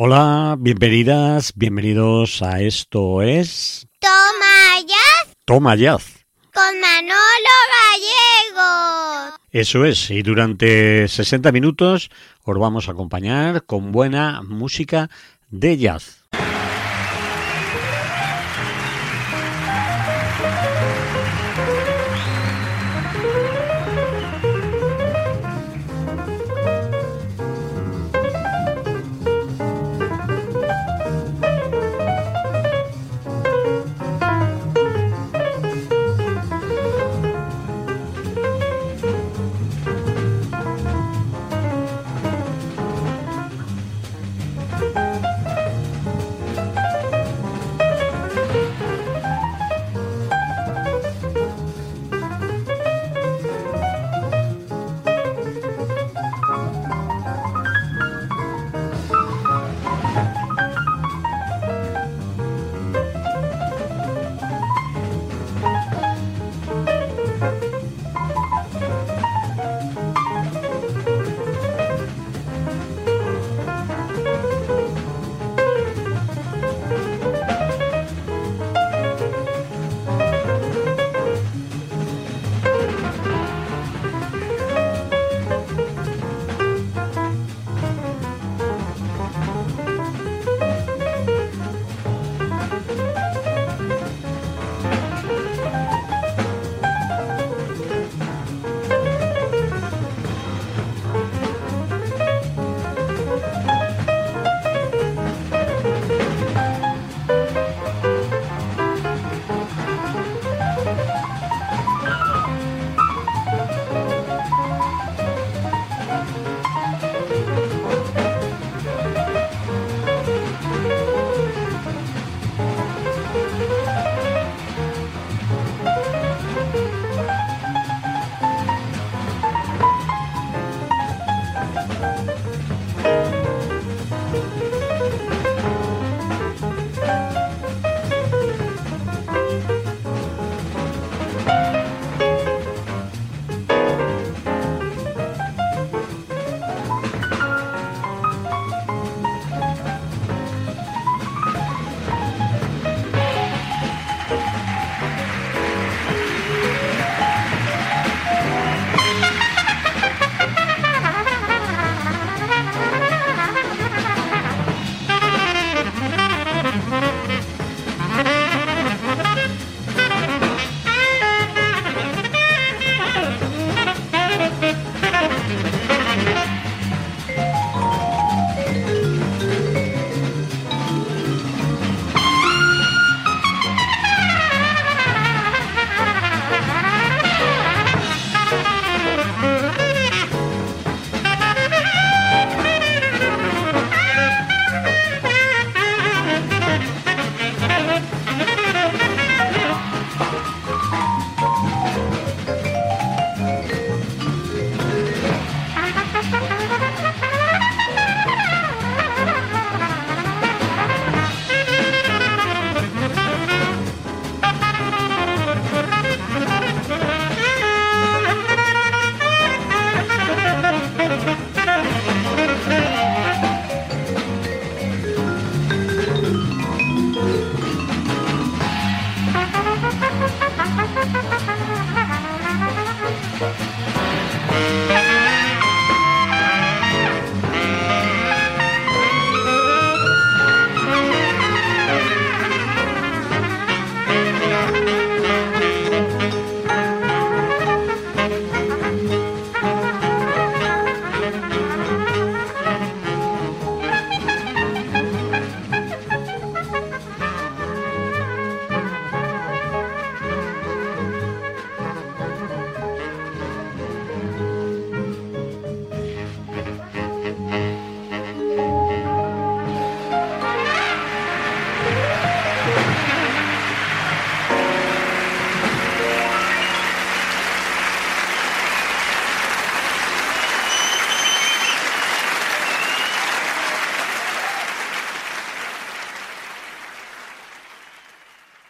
Hola, 0.00 0.54
bienvenidas, 0.56 1.54
bienvenidos 1.56 2.40
a 2.40 2.60
esto 2.60 3.20
es... 3.20 3.88
Toma 3.98 4.86
Jazz. 4.86 5.34
Toma 5.44 5.74
Jazz. 5.74 6.24
Con 6.54 6.80
Manolo 6.80 7.56
Gallego. 7.74 9.36
Eso 9.50 9.84
es, 9.84 10.08
y 10.12 10.22
durante 10.22 11.08
60 11.08 11.50
minutos 11.50 12.10
os 12.44 12.58
vamos 12.60 12.86
a 12.86 12.92
acompañar 12.92 13.64
con 13.64 13.90
buena 13.90 14.40
música 14.42 15.10
de 15.50 15.76
jazz. 15.76 16.22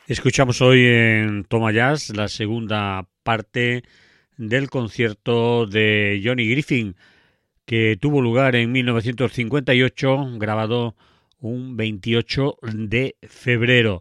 Escuchamos 0.09 0.63
hoy 0.63 0.87
en 0.87 1.45
Toma 1.45 1.71
Jazz 1.71 2.17
la 2.17 2.29
segunda 2.29 3.07
parte 3.23 3.83
del 4.39 4.71
concierto 4.71 5.67
de 5.67 6.23
Johnny 6.25 6.49
Griffin 6.49 6.97
que 7.67 7.99
tuvo 8.01 8.23
lugar 8.23 8.57
en 8.57 8.73
1958, 8.73 10.39
grabado 10.39 10.97
un 11.41 11.77
28 11.77 12.57
de 12.73 13.17
febrero. 13.21 14.01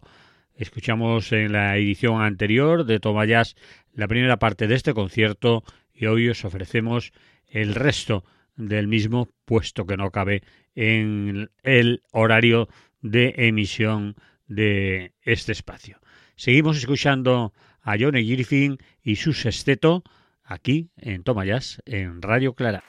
Escuchamos 0.54 1.30
en 1.32 1.52
la 1.52 1.76
edición 1.76 2.22
anterior 2.22 2.86
de 2.86 3.00
Tomayas 3.00 3.54
la 3.92 4.08
primera 4.08 4.38
parte 4.38 4.66
de 4.66 4.76
este 4.76 4.94
concierto 4.94 5.62
y 5.92 6.06
hoy 6.06 6.30
os 6.30 6.42
ofrecemos 6.42 7.12
el 7.48 7.74
resto 7.74 8.24
del 8.56 8.88
mismo, 8.88 9.28
puesto 9.44 9.84
que 9.84 9.98
no 9.98 10.10
cabe 10.10 10.42
en 10.74 11.50
el 11.62 12.00
horario 12.12 12.70
de 13.02 13.34
emisión 13.36 14.16
de 14.48 15.12
este 15.22 15.52
espacio. 15.52 15.97
Seguimos 16.38 16.76
escuchando 16.76 17.52
a 17.82 17.96
Johnny 17.98 18.22
Griffin 18.22 18.78
y 19.02 19.16
su 19.16 19.32
sexteto 19.32 20.04
aquí 20.44 20.88
en 20.96 21.24
Tomayas, 21.24 21.82
en 21.84 22.22
Radio 22.22 22.54
Clara. 22.54 22.84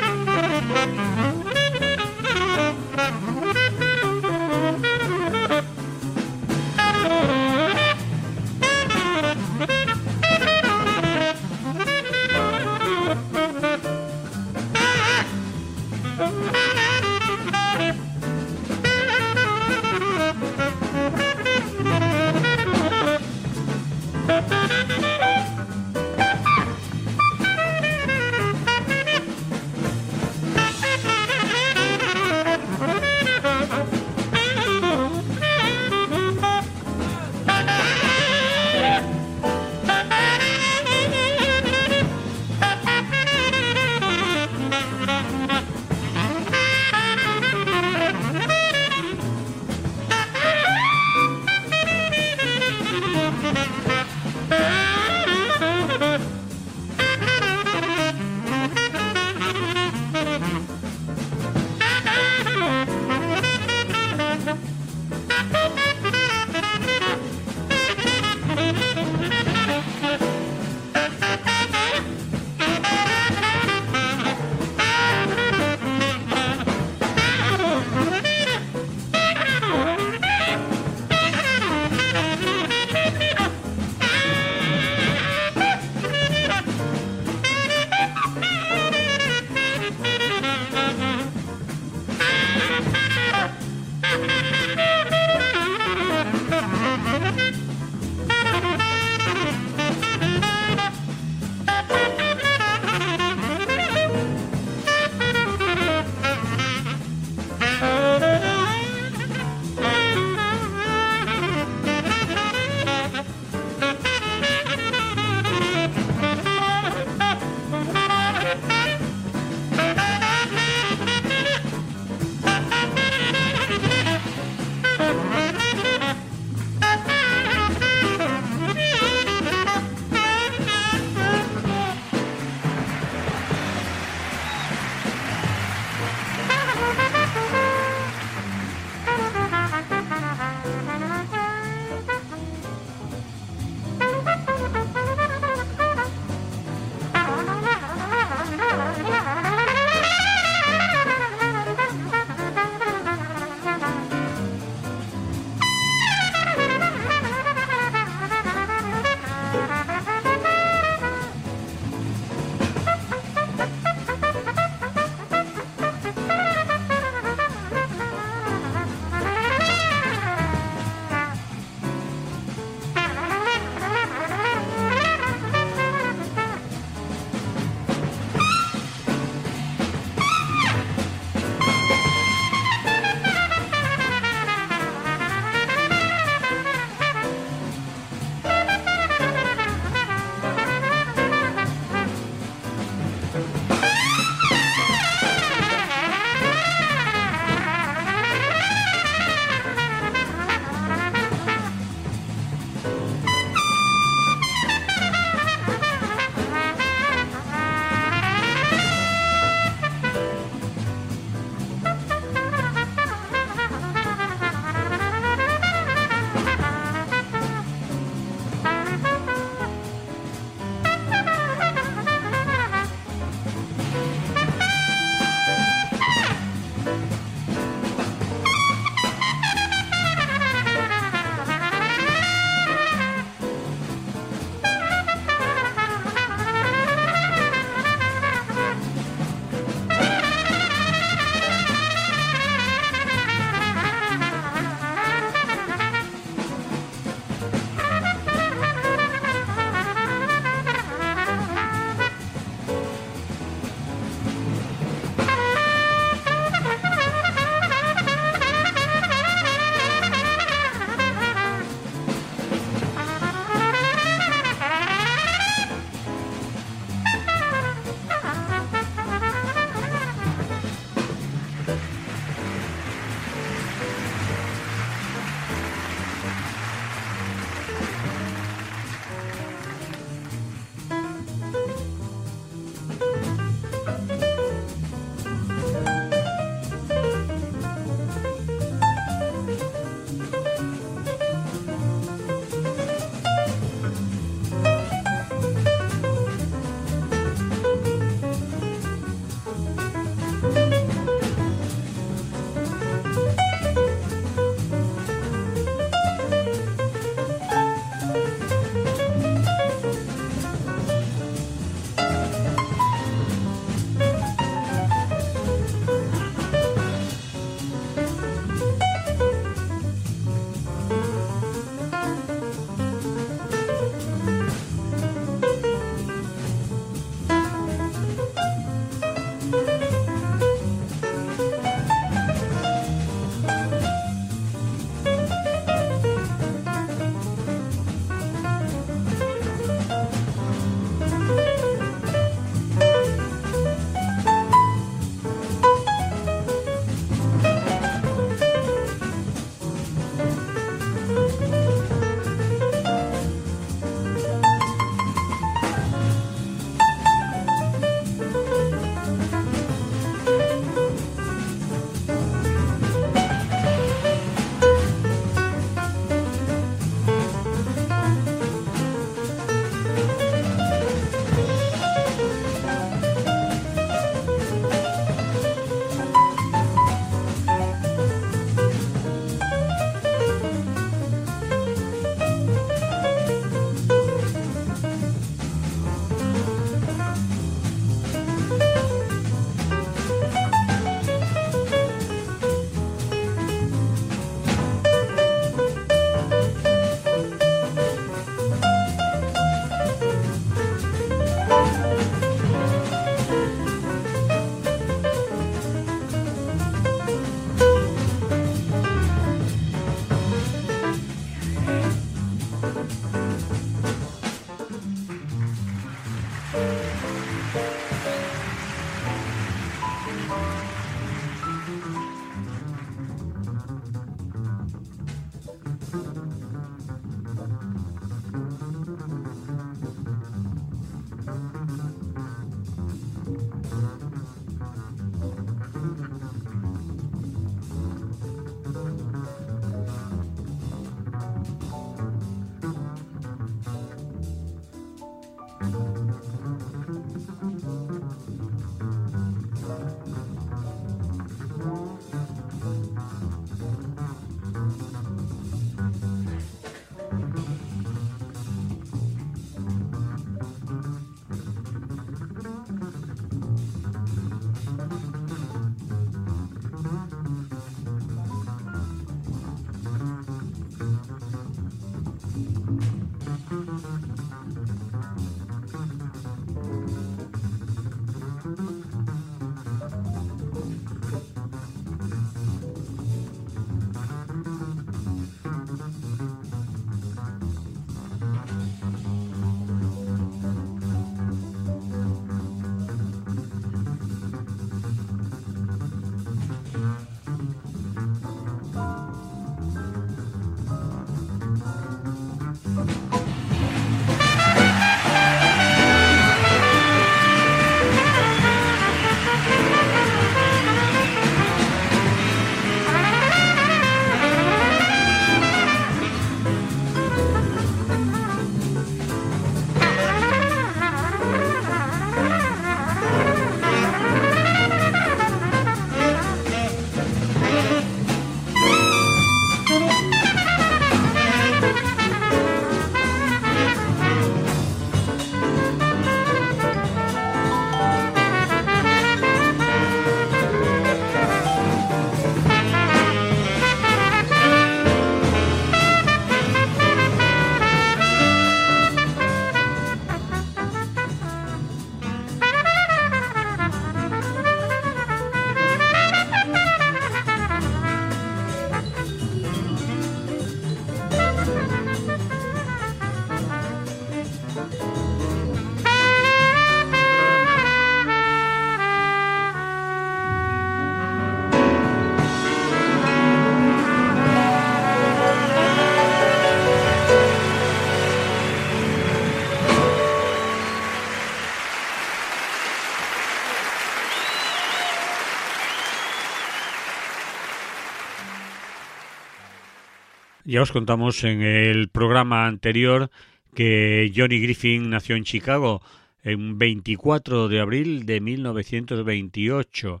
Ya 590.54 590.62
os 590.62 590.70
contamos 590.70 591.24
en 591.24 591.42
el 591.42 591.88
programa 591.88 592.46
anterior 592.46 593.10
que 593.56 594.12
Johnny 594.14 594.38
Griffin 594.38 594.88
nació 594.88 595.16
en 595.16 595.24
Chicago 595.24 595.82
en 596.22 596.58
24 596.58 597.48
de 597.48 597.58
abril 597.58 598.06
de 598.06 598.20
1928 598.20 600.00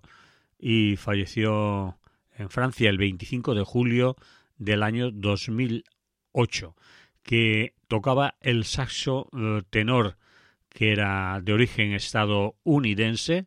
y 0.60 0.94
falleció 0.94 1.98
en 2.38 2.50
Francia 2.50 2.88
el 2.88 2.98
25 2.98 3.56
de 3.56 3.64
julio 3.64 4.14
del 4.56 4.84
año 4.84 5.10
2008, 5.10 6.76
que 7.24 7.74
tocaba 7.88 8.36
el 8.40 8.62
saxo 8.62 9.28
eh, 9.36 9.62
tenor, 9.70 10.18
que 10.68 10.92
era 10.92 11.40
de 11.42 11.52
origen 11.52 11.94
estadounidense 11.94 13.46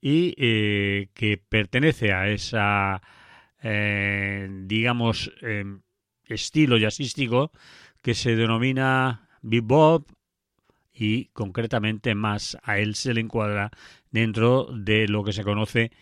y 0.00 0.32
eh, 0.38 1.08
que 1.12 1.36
pertenece 1.36 2.14
a 2.14 2.30
esa, 2.30 3.02
eh, 3.62 4.48
digamos, 4.50 5.34
em, 5.42 5.82
estilo 6.30 6.78
jazzístico 6.78 7.50
que 8.02 8.14
se 8.14 8.36
denomina 8.36 9.28
bebop 9.42 10.08
y 10.92 11.26
concretamente 11.26 12.14
más 12.14 12.56
a 12.62 12.78
él 12.78 12.94
se 12.94 13.14
le 13.14 13.20
encuadra 13.20 13.70
dentro 14.10 14.68
de 14.72 15.08
lo 15.08 15.24
que 15.24 15.32
se 15.32 15.44
conoce 15.44 15.92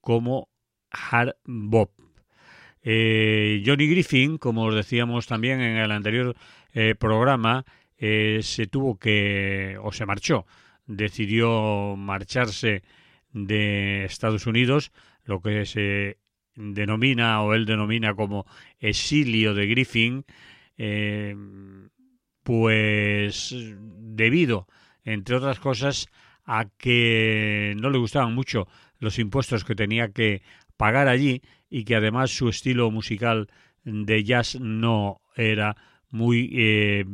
como 0.00 0.48
hard 0.90 1.34
bop. 1.44 1.90
Eh, 2.82 3.62
Johnny 3.64 3.88
Griffin, 3.88 4.36
como 4.38 4.64
os 4.64 4.74
decíamos 4.74 5.26
también 5.26 5.60
en 5.60 5.78
el 5.78 5.90
anterior 5.90 6.36
eh, 6.72 6.94
programa, 6.94 7.64
eh, 7.96 8.40
se 8.42 8.66
tuvo 8.66 8.98
que 8.98 9.78
o 9.82 9.90
se 9.92 10.04
marchó, 10.04 10.46
decidió 10.86 11.96
marcharse 11.96 12.82
de 13.32 14.04
Estados 14.04 14.46
Unidos, 14.46 14.92
lo 15.24 15.40
que 15.40 15.64
se 15.64 16.18
denomina 16.56 17.42
o 17.42 17.54
él 17.54 17.66
denomina 17.66 18.14
como 18.14 18.46
exilio 18.78 19.54
de 19.54 19.66
Griffin, 19.66 20.24
eh, 20.76 21.36
pues 22.42 23.54
debido, 23.76 24.68
entre 25.04 25.36
otras 25.36 25.58
cosas, 25.58 26.08
a 26.44 26.66
que 26.76 27.74
no 27.80 27.90
le 27.90 27.98
gustaban 27.98 28.34
mucho 28.34 28.68
los 28.98 29.18
impuestos 29.18 29.64
que 29.64 29.74
tenía 29.74 30.12
que 30.12 30.42
pagar 30.76 31.08
allí 31.08 31.42
y 31.70 31.84
que 31.84 31.96
además 31.96 32.30
su 32.30 32.48
estilo 32.48 32.90
musical 32.90 33.48
de 33.84 34.24
jazz 34.24 34.58
no 34.60 35.20
era 35.36 35.76
muy 36.10 36.50
eh, 36.54 37.04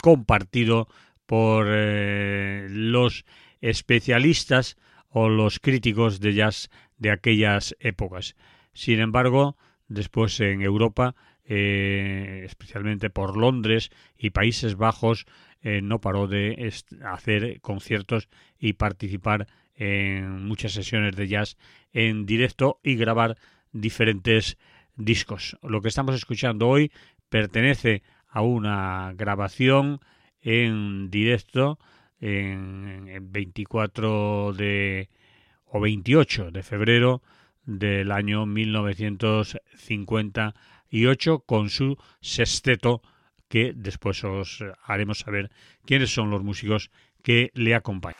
compartido 0.00 0.88
por 1.26 1.66
eh, 1.68 2.68
los 2.70 3.24
especialistas 3.60 4.76
o 5.08 5.28
los 5.28 5.58
críticos 5.58 6.20
de 6.20 6.34
jazz 6.34 6.70
de 6.98 7.10
aquellas 7.10 7.76
épocas. 7.80 8.36
Sin 8.76 9.00
embargo, 9.00 9.56
después 9.88 10.38
en 10.40 10.60
Europa, 10.60 11.14
eh, 11.46 12.42
especialmente 12.44 13.08
por 13.08 13.38
Londres 13.38 13.90
y 14.18 14.30
Países 14.30 14.76
Bajos, 14.76 15.24
eh, 15.62 15.80
no 15.80 16.02
paró 16.02 16.26
de 16.26 16.70
hacer 17.02 17.58
conciertos 17.62 18.28
y 18.58 18.74
participar 18.74 19.46
en 19.76 20.44
muchas 20.44 20.72
sesiones 20.72 21.16
de 21.16 21.26
jazz 21.26 21.56
en 21.94 22.26
directo 22.26 22.78
y 22.82 22.96
grabar 22.96 23.38
diferentes 23.72 24.58
discos. 24.94 25.56
Lo 25.62 25.80
que 25.80 25.88
estamos 25.88 26.14
escuchando 26.14 26.68
hoy 26.68 26.92
pertenece 27.30 28.02
a 28.28 28.42
una 28.42 29.14
grabación 29.16 30.00
en 30.42 31.10
directo 31.10 31.78
en, 32.20 33.08
en 33.08 33.32
24 33.32 34.52
de 34.52 35.08
o 35.64 35.80
28 35.80 36.50
de 36.50 36.62
febrero 36.62 37.22
del 37.66 38.12
año 38.12 38.46
1958 38.46 41.40
con 41.40 41.68
su 41.68 41.98
sexteto 42.20 43.02
que 43.48 43.72
después 43.74 44.22
os 44.24 44.64
haremos 44.84 45.18
saber 45.18 45.50
quiénes 45.84 46.14
son 46.14 46.30
los 46.30 46.42
músicos 46.42 46.90
que 47.22 47.50
le 47.54 47.74
acompañan. 47.74 48.16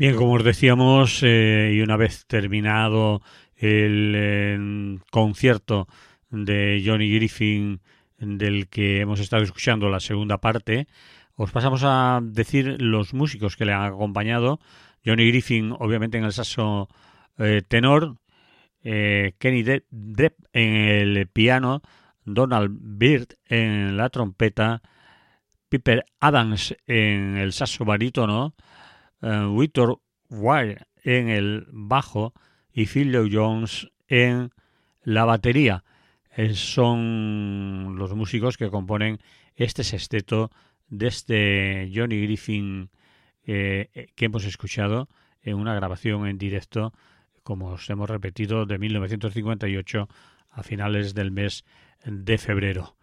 Bien, 0.00 0.16
como 0.16 0.32
os 0.32 0.42
decíamos, 0.42 1.20
eh, 1.22 1.74
y 1.74 1.82
una 1.82 1.98
vez 1.98 2.24
terminado 2.24 3.20
el 3.54 4.98
concierto 5.10 5.88
de 6.30 6.82
Johnny 6.82 7.14
Griffin 7.14 7.82
del 8.16 8.70
que 8.70 9.02
hemos 9.02 9.20
estado 9.20 9.42
escuchando 9.42 9.90
la 9.90 10.00
segunda 10.00 10.38
parte, 10.38 10.86
os 11.36 11.50
pasamos 11.50 11.82
a 11.84 12.20
decir 12.22 12.80
los 12.80 13.12
músicos 13.12 13.56
que 13.56 13.66
le 13.66 13.74
han 13.74 13.92
acompañado. 13.92 14.58
Johnny 15.04 15.28
Griffin, 15.28 15.76
obviamente, 15.78 16.16
en 16.16 16.24
el 16.24 16.32
saxo 16.32 16.88
eh, 17.36 17.60
tenor, 17.68 18.16
eh, 18.82 19.34
Kenny 19.36 19.62
Depp 19.62 20.34
en 20.54 20.76
el 20.76 21.26
piano, 21.26 21.82
Donald 22.24 22.70
Byrd 22.72 23.34
en 23.44 23.98
la 23.98 24.08
trompeta, 24.08 24.80
Piper 25.68 26.06
Adams 26.20 26.74
en 26.86 27.36
el 27.36 27.52
saxo 27.52 27.84
barítono, 27.84 28.54
uh, 29.22 29.58
Victor 29.58 30.00
Wire 30.28 30.86
en 31.02 31.28
el 31.28 31.66
bajo 31.70 32.34
y 32.72 32.86
Phil 32.86 33.16
Jones 33.32 33.88
en 34.08 34.50
la 35.02 35.24
batería. 35.24 35.84
Eh, 36.36 36.54
son 36.54 37.96
los 37.96 38.14
músicos 38.14 38.56
que 38.56 38.70
componen 38.70 39.18
este 39.56 39.84
sexteto 39.84 40.50
de 40.88 41.90
Johnny 41.94 42.22
Griffin 42.22 42.90
eh, 43.46 44.08
que 44.14 44.24
hemos 44.26 44.44
escuchado 44.44 45.08
en 45.42 45.56
una 45.56 45.74
grabación 45.74 46.26
en 46.26 46.38
directo, 46.38 46.92
como 47.42 47.68
os 47.68 47.88
hemos 47.90 48.08
repetido, 48.08 48.66
de 48.66 48.78
1958 48.78 50.08
a 50.50 50.62
finales 50.62 51.14
del 51.14 51.30
mes 51.30 51.64
de 52.04 52.38
febrero. 52.38 52.96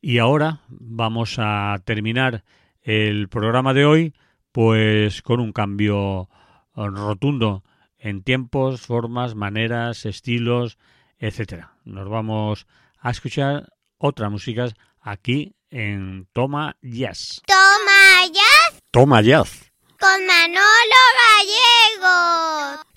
Y 0.00 0.18
ahora 0.18 0.60
vamos 0.68 1.36
a 1.38 1.80
terminar 1.84 2.44
el 2.82 3.28
programa 3.28 3.74
de 3.74 3.84
hoy 3.84 4.14
pues 4.52 5.22
con 5.22 5.40
un 5.40 5.52
cambio 5.52 6.28
rotundo 6.74 7.64
en 7.98 8.22
tiempos, 8.22 8.82
formas, 8.82 9.34
maneras, 9.34 10.06
estilos, 10.06 10.78
etcétera. 11.18 11.74
Nos 11.84 12.08
vamos 12.08 12.66
a 12.98 13.10
escuchar 13.10 13.72
otras 13.98 14.30
músicas 14.30 14.74
aquí 15.00 15.54
en 15.70 16.28
Toma 16.32 16.76
Jazz. 16.82 17.42
Toma 17.46 18.26
Jazz. 18.32 18.80
Toma 18.90 19.22
Jazz. 19.22 19.72
Con 19.98 20.26
Manolo 20.26 21.02
Gallego. 22.00 22.91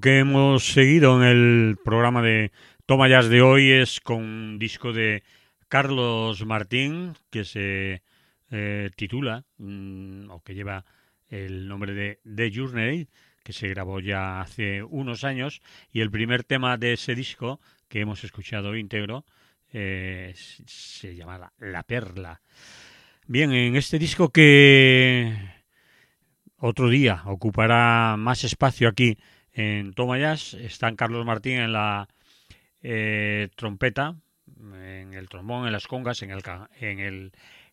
Que 0.00 0.18
hemos 0.18 0.72
seguido 0.72 1.22
en 1.22 1.28
el 1.28 1.78
programa 1.84 2.22
de 2.22 2.50
Toma 2.86 3.08
de 3.08 3.42
hoy 3.42 3.70
es 3.70 4.00
con 4.00 4.18
un 4.18 4.58
disco 4.58 4.92
de 4.92 5.22
Carlos 5.68 6.44
Martín 6.44 7.14
que 7.30 7.44
se 7.44 8.02
eh, 8.50 8.90
titula 8.96 9.44
mm, 9.58 10.30
o 10.30 10.42
que 10.42 10.54
lleva 10.54 10.84
el 11.28 11.68
nombre 11.68 11.94
de 11.94 12.20
The 12.24 12.50
Journey 12.54 13.08
que 13.42 13.52
se 13.52 13.68
grabó 13.68 14.00
ya 14.00 14.40
hace 14.40 14.82
unos 14.82 15.24
años 15.24 15.62
y 15.92 16.00
el 16.00 16.10
primer 16.10 16.44
tema 16.44 16.76
de 16.76 16.94
ese 16.94 17.14
disco 17.14 17.60
que 17.88 18.00
hemos 18.00 18.24
escuchado 18.24 18.76
íntegro 18.76 19.24
eh, 19.72 20.32
se 20.34 21.14
llama 21.14 21.52
La 21.58 21.82
Perla. 21.84 22.40
Bien, 23.26 23.52
en 23.52 23.76
este 23.76 23.98
disco 23.98 24.30
que 24.30 25.32
otro 26.58 26.88
día 26.88 27.22
ocupará 27.26 28.16
más 28.18 28.44
espacio 28.44 28.88
aquí 28.88 29.18
en 29.56 29.94
Toma 29.94 30.18
Jazz. 30.18 30.54
Están 30.54 30.96
Carlos 30.96 31.24
Martín 31.24 31.54
en 31.54 31.72
la 31.72 32.08
eh, 32.82 33.48
trompeta, 33.56 34.16
en 34.74 35.14
el 35.14 35.28
trombón, 35.28 35.66
en 35.66 35.72
las 35.72 35.86
congas, 35.86 36.22
en 36.22 36.30
el, 36.30 36.42
en 36.78 37.00
el 37.00 37.32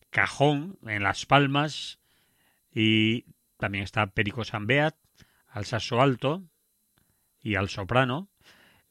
cajón, 0.10 0.80
en 0.88 1.04
las 1.04 1.26
palmas. 1.26 2.00
Y 2.74 3.26
también 3.58 3.84
está 3.84 4.08
Perico 4.08 4.44
Sambeat 4.44 4.96
al 5.50 5.66
saxo 5.66 6.02
alto 6.02 6.42
y 7.42 7.56
al 7.56 7.70
soprano. 7.70 8.30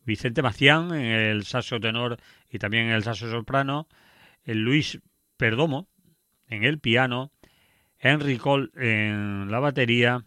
Vicente 0.04 0.42
Macián 0.42 0.94
en 0.94 1.04
el 1.04 1.44
saxo 1.44 1.80
tenor 1.80 2.18
y 2.50 2.58
también 2.58 2.86
en 2.86 2.92
el 2.92 3.04
saxo 3.04 3.30
soprano. 3.30 3.88
El 4.44 4.58
Luis 4.58 5.00
Perdomo 5.38 5.88
en 6.46 6.64
el 6.64 6.78
piano. 6.78 7.32
Henry 7.98 8.36
Cole 8.36 8.68
en 8.74 9.50
la 9.50 9.60
batería 9.60 10.24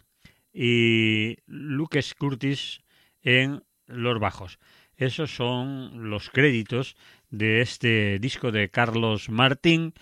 y 0.58 1.36
Lucas 1.46 2.14
Curtis 2.14 2.80
en 3.22 3.62
los 3.86 4.18
bajos. 4.18 4.58
Esos 4.96 5.36
son 5.36 6.08
los 6.08 6.30
créditos 6.30 6.96
de 7.28 7.60
este 7.60 8.18
disco 8.18 8.50
de 8.52 8.70
Carlos 8.70 9.28
Martín 9.28 9.92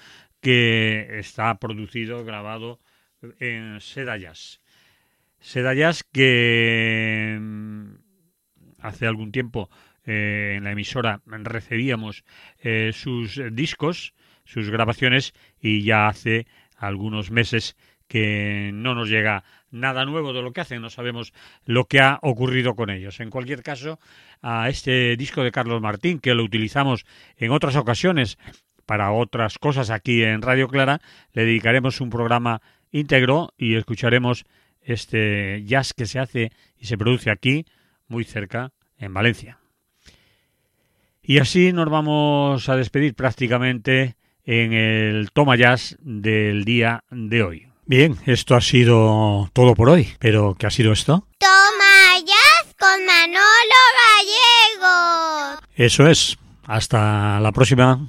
que 0.41 1.19
está 1.19 1.59
producido, 1.59 2.25
grabado 2.25 2.79
en 3.41 3.81
Seda 3.81 4.17
Jazz. 4.17 4.61
Seda 5.41 5.75
Jazz 5.75 6.05
que 6.05 7.37
mm, 7.41 7.95
hace 8.79 9.09
algún 9.09 9.33
tiempo 9.33 9.69
eh, 10.07 10.55
en 10.57 10.65
la 10.65 10.71
emisora 10.71 11.21
recibíamos 11.27 12.25
eh, 12.61 12.93
sus 12.95 13.41
discos, 13.51 14.15
sus 14.45 14.71
grabaciones 14.71 15.35
y 15.61 15.83
ya 15.83 16.07
hace 16.07 16.47
algunos 16.77 17.33
meses 17.33 17.77
que 18.07 18.71
no 18.73 18.95
nos 18.95 19.09
llega 19.09 19.45
nada 19.75 20.05
nuevo 20.05 20.33
de 20.33 20.41
lo 20.41 20.53
que 20.53 20.61
hacen, 20.63 20.81
no 20.81 20.89
sabemos 20.89 21.35
lo 21.67 21.85
que 21.87 22.01
ha 22.01 22.19
ocurrido 22.23 22.75
con 22.75 22.91
ellos. 22.91 23.21
En 23.21 23.31
cualquier 23.31 23.63
caso, 23.63 23.99
a 24.41 24.69
este 24.69 25.17
disco 25.17 25.43
de 25.43 25.53
Carlos 25.53 25.83
Martín, 25.83 26.21
que 26.21 26.35
lo 26.35 26.45
utilizamos 26.45 27.05
en 27.37 27.51
otras 27.51 27.77
ocasiones 27.77 28.39
para 28.87 29.13
otras 29.13 29.59
cosas 29.59 29.91
aquí 29.91 30.23
en 30.23 30.43
Radio 30.43 30.69
Clara, 30.69 31.01
le 31.33 31.45
dedicaremos 31.45 32.01
un 32.01 32.11
programa 32.11 32.63
íntegro 32.91 33.53
y 33.59 33.75
escucharemos 33.75 34.45
este 34.81 35.63
jazz 35.65 35.93
que 35.93 36.07
se 36.07 36.19
hace 36.19 36.53
y 36.79 36.87
se 36.87 36.97
produce 36.97 37.31
aquí, 37.31 37.67
muy 38.07 38.25
cerca, 38.25 38.73
en 38.99 39.13
Valencia. 39.13 39.59
Y 41.23 41.39
así 41.39 41.73
nos 41.73 41.89
vamos 41.89 42.69
a 42.69 42.77
despedir 42.77 43.15
prácticamente 43.15 44.17
en 44.45 44.75
el 44.75 45.31
Toma 45.33 45.57
Jazz 45.57 45.97
del 46.01 46.65
día 46.65 47.03
de 47.11 47.43
hoy. 47.43 47.74
Bien, 47.87 48.17
esto 48.25 48.55
ha 48.57 48.61
sido 48.63 49.51
todo 49.53 49.75
por 49.75 49.91
hoy. 49.91 50.15
¿Pero 50.19 50.57
qué 50.59 50.67
ha 50.67 50.71
sido 50.71 50.93
esto? 50.93 51.27
Toma 51.39 52.19
jazz 52.25 52.75
con 52.79 53.05
Manolo 53.05 53.81
Gallego. 54.81 55.61
Eso 55.77 56.09
es. 56.09 56.39
Hasta 56.67 57.41
la 57.41 57.53
próxima. 57.53 58.09